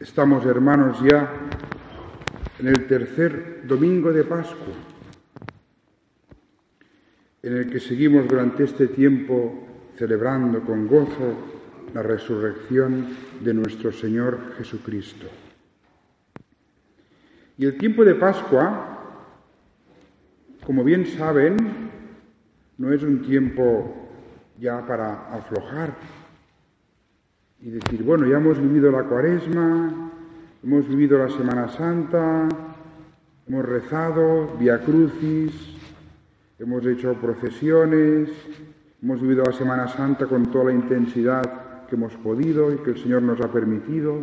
[0.00, 1.32] Estamos, hermanos, ya
[2.60, 4.74] en el tercer domingo de Pascua,
[7.42, 9.66] en el que seguimos durante este tiempo
[9.96, 11.34] celebrando con gozo
[11.92, 13.08] la resurrección
[13.40, 15.26] de nuestro Señor Jesucristo.
[17.56, 19.24] Y el tiempo de Pascua,
[20.64, 21.56] como bien saben,
[22.76, 24.08] no es un tiempo
[24.56, 25.96] ya para aflojar,
[27.68, 30.10] y decir, bueno, ya hemos vivido la cuaresma,
[30.64, 32.48] hemos vivido la Semana Santa,
[33.46, 35.52] hemos rezado, via crucis,
[36.58, 38.30] hemos hecho procesiones,
[39.02, 42.98] hemos vivido la Semana Santa con toda la intensidad que hemos podido y que el
[42.98, 44.16] Señor nos ha permitido.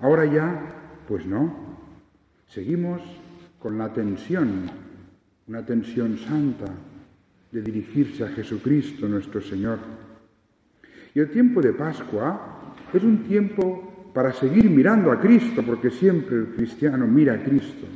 [0.00, 0.60] Ahora ya,
[1.06, 1.54] pues no,
[2.48, 3.00] seguimos
[3.60, 4.68] con la tensión,
[5.46, 6.66] una tensión santa
[7.52, 9.78] de dirigirse a Jesucristo nuestro Señor.
[11.14, 12.57] Y el tiempo de Pascua
[12.92, 17.86] es un tiempo para seguir mirando a Cristo, porque siempre el cristiano mira a Cristo,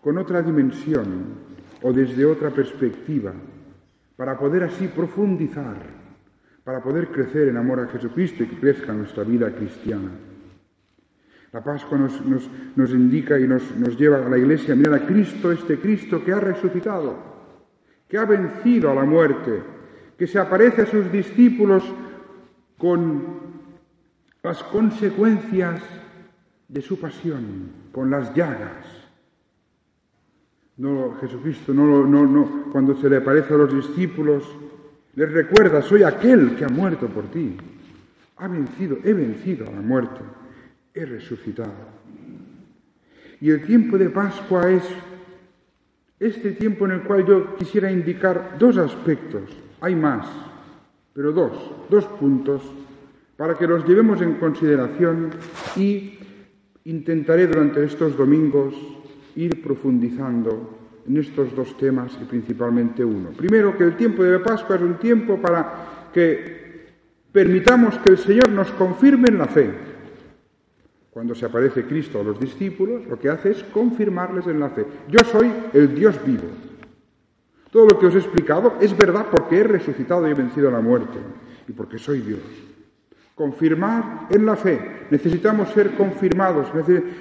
[0.00, 1.46] con otra dimensión
[1.82, 3.32] o desde otra perspectiva,
[4.16, 5.76] para poder así profundizar,
[6.64, 10.10] para poder crecer en amor a Jesucristo y que crezca nuestra vida cristiana.
[11.52, 15.52] La Pascua nos, indica y nos, nos lleva a la iglesia a mirar a Cristo,
[15.52, 17.16] este Cristo que ha resucitado,
[18.08, 19.62] que ha vencido a la muerte,
[20.18, 21.82] que se aparece a sus discípulos
[22.76, 23.45] con
[24.46, 25.82] las consecuencias
[26.68, 28.86] de su pasión, con las llagas.
[30.76, 34.44] No, Jesucristo no, no, no, cuando se le aparece a los discípulos,
[35.16, 37.56] les recuerda, soy aquel que ha muerto por ti.
[38.36, 40.20] Ha vencido, he vencido a la muerte,
[40.94, 41.96] he resucitado.
[43.40, 44.84] Y el tiempo de Pascua es
[46.20, 49.50] este tiempo en el cual yo quisiera indicar dos aspectos.
[49.80, 50.28] Hay más,
[51.14, 52.62] pero dos, dos puntos
[53.36, 55.30] para que los llevemos en consideración
[55.76, 56.18] y
[56.84, 58.74] intentaré durante estos domingos
[59.34, 63.30] ir profundizando en estos dos temas y principalmente uno.
[63.30, 66.86] Primero, que el tiempo de Pascua es un tiempo para que
[67.30, 69.70] permitamos que el Señor nos confirme en la fe.
[71.10, 74.84] Cuando se aparece Cristo a los discípulos, lo que hace es confirmarles en la fe.
[75.08, 76.44] Yo soy el Dios vivo.
[77.70, 80.80] Todo lo que os he explicado es verdad porque he resucitado y he vencido la
[80.80, 81.18] muerte
[81.68, 82.40] y porque soy Dios.
[83.36, 85.06] Confirmar en la fe.
[85.10, 86.68] Necesitamos ser confirmados.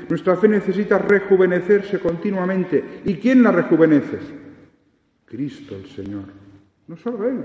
[0.08, 3.02] Nuestra fe necesita rejuvenecerse continuamente.
[3.04, 4.18] ¿Y quién la rejuvenece?
[5.26, 6.24] Cristo el Señor.
[6.88, 7.44] No solo Él.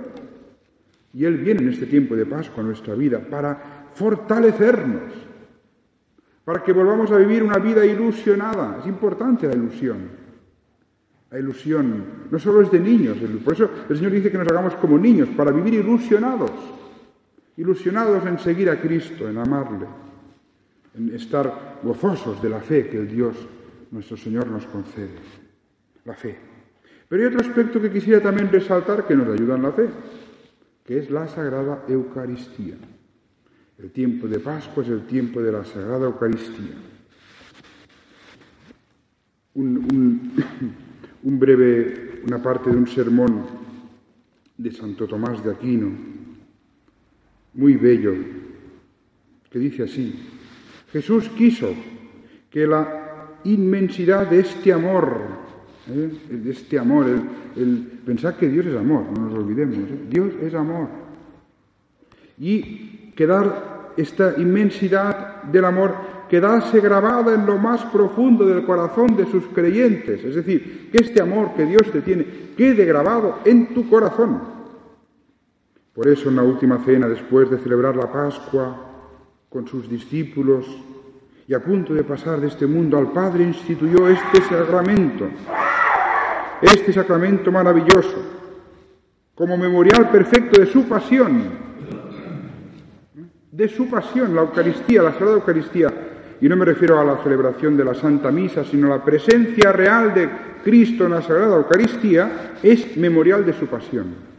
[1.12, 5.14] Y Él viene en este tiempo de Pascua a nuestra vida para fortalecernos,
[6.44, 8.78] para que volvamos a vivir una vida ilusionada.
[8.80, 9.98] Es importante la ilusión.
[11.28, 14.76] La ilusión no solo es de niños, por eso el Señor dice que nos hagamos
[14.76, 16.52] como niños, para vivir ilusionados
[17.60, 19.86] ilusionados en seguir a Cristo, en amarle,
[20.94, 23.36] en estar gozosos de la fe que el Dios,
[23.90, 25.16] nuestro Señor, nos concede.
[26.06, 26.38] La fe.
[27.06, 29.88] Pero hay otro aspecto que quisiera también resaltar que nos ayuda en la fe,
[30.86, 32.76] que es la Sagrada Eucaristía.
[33.78, 36.76] El tiempo de Pascua es el tiempo de la Sagrada Eucaristía.
[39.52, 40.32] Un,
[41.22, 43.44] un breve, una parte de un sermón
[44.56, 46.20] de Santo Tomás de Aquino,
[47.54, 48.14] muy bello,
[49.50, 50.14] que dice así,
[50.92, 51.74] Jesús quiso
[52.50, 55.18] que la inmensidad de este amor,
[55.88, 56.10] ¿eh?
[56.30, 57.06] de este amor,
[57.56, 60.00] el, pensar que Dios es amor, no nos olvidemos, ¿eh?
[60.08, 60.88] Dios es amor,
[62.38, 65.94] y quedar esta inmensidad del amor
[66.30, 71.20] quedase grabada en lo más profundo del corazón de sus creyentes, es decir, que este
[71.20, 72.24] amor que Dios te tiene
[72.56, 74.59] quede grabado en tu corazón.
[76.00, 78.74] Por eso en la última cena, después de celebrar la Pascua
[79.50, 80.64] con sus discípulos
[81.46, 85.28] y a punto de pasar de este mundo al Padre, instituyó este sacramento,
[86.62, 88.16] este sacramento maravilloso,
[89.34, 91.42] como memorial perfecto de su pasión,
[93.52, 95.92] de su pasión, la Eucaristía, la Sagrada Eucaristía.
[96.40, 100.14] Y no me refiero a la celebración de la Santa Misa, sino la presencia real
[100.14, 100.30] de
[100.64, 104.29] Cristo en la Sagrada Eucaristía, es memorial de su pasión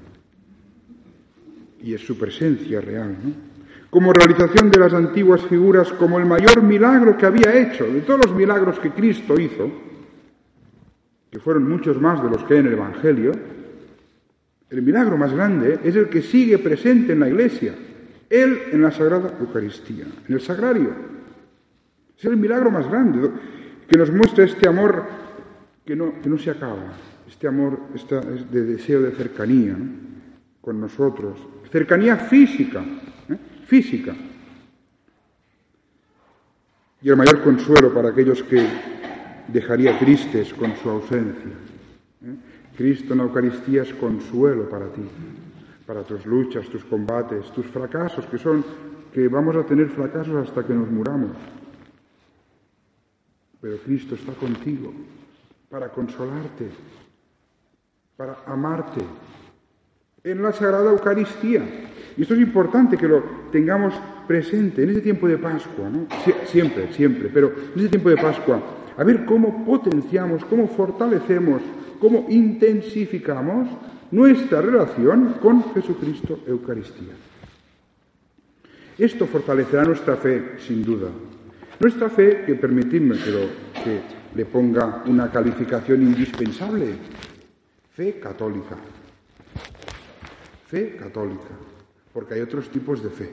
[1.84, 3.52] y es su presencia real, ¿no?
[3.92, 8.26] como realización de las antiguas figuras, como el mayor milagro que había hecho, de todos
[8.26, 9.70] los milagros que Cristo hizo,
[11.30, 13.34] que fueron muchos más de los que hay en el Evangelio,
[14.70, 17.76] el milagro más grande es el que sigue presente en la Iglesia,
[18.30, 20.92] Él en la Sagrada Eucaristía, en el Sagrario.
[22.18, 23.30] Es el milagro más grande
[23.90, 25.04] que nos muestra este amor
[25.86, 26.94] que no, que no se acaba,
[27.28, 27.78] este amor
[28.50, 29.76] de deseo de cercanía
[30.62, 31.38] con nosotros,
[31.72, 32.84] cercanía física,
[33.30, 33.38] ¿eh?
[33.66, 34.14] física.
[37.04, 38.68] y el mayor consuelo para aquellos que
[39.48, 41.52] dejaría tristes con su ausencia.
[42.24, 42.36] ¿eh?
[42.78, 45.02] Cristo en la Eucaristía es consuelo para ti,
[45.86, 48.64] para tus luchas, tus combates, tus fracasos, que son
[49.12, 51.32] que vamos a tener fracasos hasta que nos muramos.
[53.60, 54.94] Pero Cristo está contigo
[55.70, 56.70] para consolarte,
[58.16, 59.02] para amarte
[60.24, 61.64] en la Sagrada Eucaristía.
[62.16, 63.94] Y esto es importante que lo tengamos
[64.28, 65.90] presente en ese tiempo de Pascua,
[66.46, 68.62] siempre, siempre, pero en ese tiempo de Pascua,
[68.98, 71.62] a ver cómo potenciamos, cómo fortalecemos,
[72.00, 73.70] cómo intensificamos
[74.12, 77.14] nuestra relación con Jesucristo Eucaristía.
[78.98, 81.08] Esto fortalecerá nuestra fe, sin duda.
[81.80, 83.32] Nuestra fe, que permitidme que,
[83.84, 84.02] que
[84.36, 86.94] le ponga una calificación indispensable,
[87.96, 88.76] fe católica.
[90.72, 91.52] Fe católica,
[92.14, 93.30] porque hay otros tipos de fe.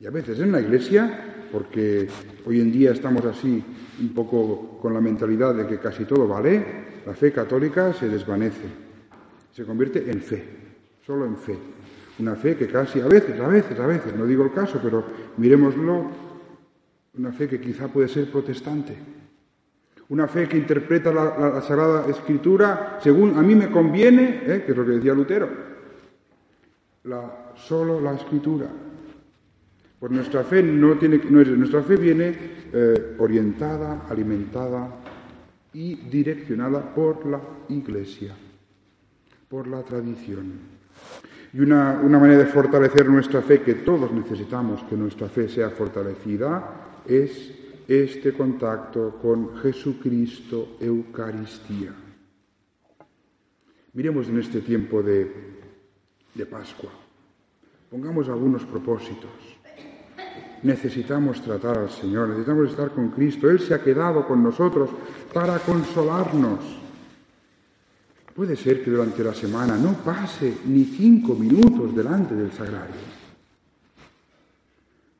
[0.00, 2.08] Y a veces en la Iglesia, porque
[2.44, 3.62] hoy en día estamos así
[4.00, 6.64] un poco con la mentalidad de que casi todo vale,
[7.06, 8.66] la fe católica se desvanece,
[9.52, 10.42] se convierte en fe,
[11.06, 11.56] solo en fe.
[12.18, 15.04] Una fe que casi a veces, a veces, a veces, no digo el caso, pero
[15.36, 16.10] miremoslo,
[17.16, 18.96] una fe que quizá puede ser protestante.
[20.08, 24.64] Una fe que interpreta la, Sagrada Escritura según a mí me conviene, ¿eh?
[24.66, 25.77] que es lo que decía Lutero.
[27.08, 28.68] La, solo la Escritura.
[29.98, 32.36] Pues nuestra fe no tiene, no es, nuestra fe viene
[32.72, 34.94] eh, orientada, alimentada
[35.72, 37.40] y direccionada por la
[37.70, 38.34] Iglesia,
[39.48, 40.52] por la tradición.
[41.52, 47.02] Y una, manera de fortalecer nuestra fe, que todos necesitamos que nuestra fe sea fortalecida,
[47.06, 47.54] es
[47.88, 51.94] este contacto con Jesucristo Eucaristía.
[53.94, 55.32] Miremos en este tiempo de,
[56.34, 56.90] de Pascua.
[57.90, 59.30] Pongamos algunos propósitos.
[60.62, 63.48] Necesitamos tratar al Señor, necesitamos estar con Cristo.
[63.48, 64.90] Él se ha quedado con nosotros
[65.32, 66.78] para consolarnos
[68.38, 72.94] Puede ser que durante la semana no pase ni cinco minutos delante del sagrario.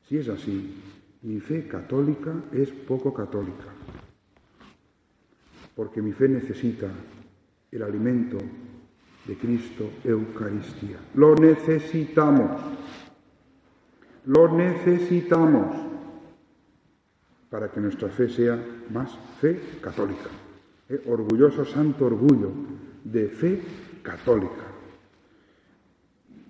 [0.07, 0.73] Si es así,
[1.23, 3.65] mi fe católica es poco católica,
[5.75, 6.87] porque mi fe necesita
[7.69, 8.37] el alimento
[9.25, 10.97] de Cristo Eucaristía.
[11.15, 12.61] Lo necesitamos,
[14.25, 15.75] lo necesitamos
[17.49, 18.59] para que nuestra fe sea
[18.91, 20.29] más fe católica.
[20.89, 21.01] ¿Eh?
[21.07, 22.51] Orgulloso, santo orgullo
[23.03, 23.61] de fe
[24.01, 24.65] católica.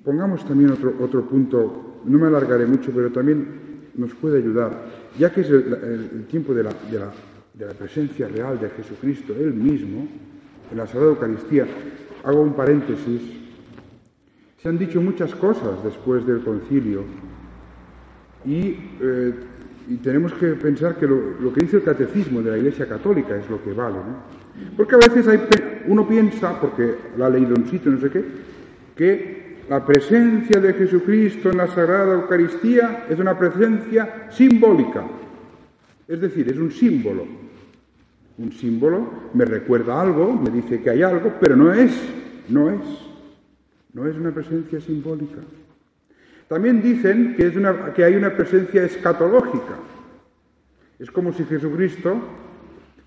[0.03, 4.85] Pongamos también otro, otro punto, no me alargaré mucho, pero también nos puede ayudar,
[5.17, 7.11] ya que es el, tiempo de la, de, la,
[7.53, 10.07] de la, presencia real de Jesucristo, Él mismo,
[10.71, 11.65] en la Sagrada Eucaristía.
[12.29, 13.21] Hago un paréntesis.
[14.61, 17.03] Se han dicho muchas cosas después del concilio
[18.45, 19.33] y, eh,
[20.03, 23.63] tenemos que pensar que lo, que dice el catecismo de la Iglesia Católica es lo
[23.63, 23.95] que vale.
[23.95, 24.77] ¿no?
[24.77, 25.39] Porque a veces hay,
[25.87, 28.23] uno piensa, porque lo ha leído un sitio, no sé qué,
[28.95, 35.03] que la presencia de Jesucristo en la Sagrada Eucaristía es una presencia simbólica.
[36.07, 37.25] Es decir, es un símbolo.
[38.39, 41.91] Un símbolo me recuerda algo, me dice que hay algo, pero no es,
[42.47, 42.81] no es.
[43.93, 45.41] No es una presencia simbólica.
[46.47, 49.75] También dicen que, es una, que hay una presencia escatológica.
[50.97, 52.19] Es como si Jesucristo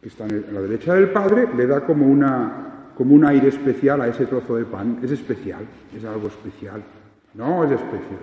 [0.03, 4.01] que está en la derecha del Padre, le da como, una, como un aire especial
[4.01, 4.99] a ese trozo de pan.
[5.01, 5.65] Es especial,
[5.97, 6.83] es algo especial.
[7.35, 8.19] No es especial.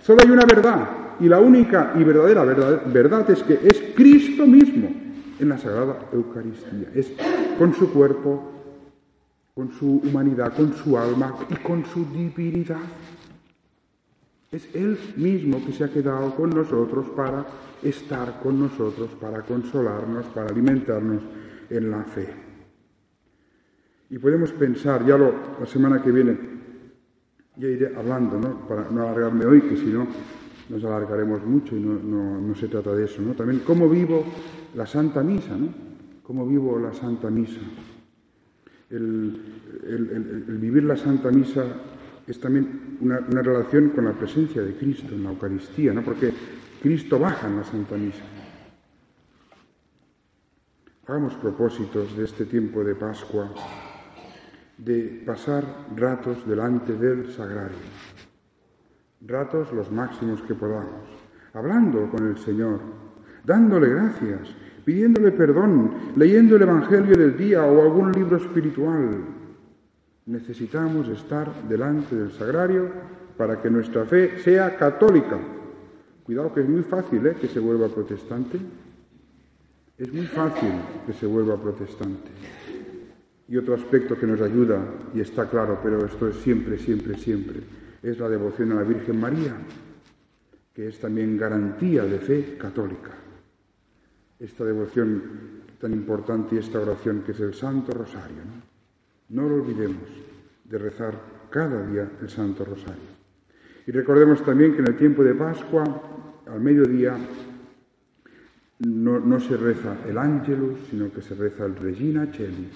[0.00, 0.88] Solo hay una verdad,
[1.20, 4.90] y la única y verdadera verdad, es que es Cristo mismo
[5.38, 6.88] en la Sagrada Eucaristía.
[6.94, 7.12] Es
[7.58, 8.42] con su cuerpo,
[9.54, 12.80] con su humanidad, con su alma y con su divinidad.
[14.50, 17.44] Es Él mismo que se ha quedado con nosotros para
[17.82, 21.22] estar con nosotros, para consolarnos, para alimentarnos
[21.70, 22.28] en la fe.
[24.10, 26.38] Y podemos pensar, ya lo, la semana que viene,
[27.56, 28.68] ya iré hablando, ¿no?
[28.68, 30.06] para no alargarme hoy, que si no
[30.68, 33.22] nos alargaremos mucho y no, se trata de eso.
[33.22, 33.34] ¿no?
[33.34, 34.24] También cómo vivo
[34.74, 35.68] la Santa Misa, ¿no?
[36.22, 37.60] Cómo vivo la Santa Misa.
[38.90, 41.64] el vivir la Santa Misa
[42.26, 46.02] es también una, relación con la presencia de Cristo en la Eucaristía, ¿no?
[46.02, 46.32] porque
[46.82, 48.24] Cristo baja en la Santa Misa.
[51.06, 53.52] Hagamos propósitos de este tiempo de Pascua,
[54.78, 57.76] de pasar ratos delante del sagrario,
[59.26, 61.04] ratos los máximos que podamos,
[61.52, 62.80] hablando con el Señor,
[63.44, 64.54] dándole gracias,
[64.84, 69.24] pidiéndole perdón, leyendo el Evangelio del día o algún libro espiritual,
[70.26, 72.88] Necesitamos estar delante del sagrario
[73.36, 75.38] para que nuestra fe sea católica,
[76.24, 77.36] Cuidado que es muy fácil ¿eh?
[77.38, 78.58] que se vuelva protestante.
[79.98, 80.72] Es muy fácil
[81.06, 82.30] que se vuelva protestante.
[83.46, 84.78] Y otro aspecto que nos ayuda,
[85.12, 87.60] y está claro, pero esto es siempre, siempre, siempre,
[88.04, 89.56] es la devoción a la Virgen María,
[90.74, 93.12] que es también garantía de fe católica.
[94.38, 95.22] Esta devoción
[95.80, 98.42] tan importante y esta oración que es el Santo Rosario.
[99.30, 100.02] No, lo olvidemos
[100.64, 101.18] de rezar
[101.48, 103.14] cada día el Santo Rosario.
[103.86, 105.84] Y recordemos también que en el tiempo de Pascua,
[106.46, 107.16] al mediodía,
[108.80, 112.68] no, no se reza el Ángelus, sino que se reza el Regina Cheli,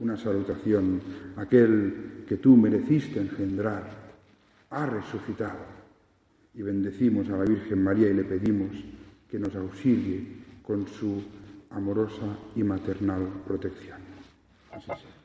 [0.00, 1.00] una salutación,
[1.36, 4.05] aquel que tú mereciste engendrar,
[4.70, 5.64] ha resucitado.
[6.54, 8.70] Y bendecimos a la Virgen María y le pedimos
[9.30, 10.26] que nos auxilie
[10.62, 11.22] con su
[11.70, 13.98] amorosa y maternal protección.
[14.72, 15.15] Así sea.